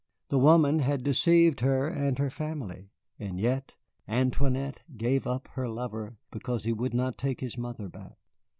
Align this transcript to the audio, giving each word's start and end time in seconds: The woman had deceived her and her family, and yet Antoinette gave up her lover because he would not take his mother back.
The 0.29 0.39
woman 0.39 0.79
had 0.79 1.03
deceived 1.03 1.59
her 1.59 1.87
and 1.87 2.17
her 2.17 2.31
family, 2.31 2.89
and 3.19 3.39
yet 3.39 3.73
Antoinette 4.07 4.81
gave 4.97 5.27
up 5.27 5.47
her 5.49 5.69
lover 5.69 6.17
because 6.31 6.63
he 6.63 6.73
would 6.73 6.95
not 6.95 7.19
take 7.19 7.39
his 7.39 7.55
mother 7.55 7.87
back. 7.87 8.17